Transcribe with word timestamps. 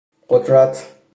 قدرت 0.29 0.83